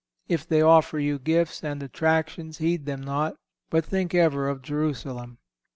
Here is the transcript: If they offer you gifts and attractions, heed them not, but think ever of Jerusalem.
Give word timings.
If 0.27 0.47
they 0.47 0.63
offer 0.63 0.97
you 0.97 1.19
gifts 1.19 1.63
and 1.63 1.83
attractions, 1.83 2.57
heed 2.57 2.87
them 2.87 3.01
not, 3.01 3.35
but 3.69 3.85
think 3.85 4.15
ever 4.15 4.49
of 4.49 4.63
Jerusalem. 4.63 5.37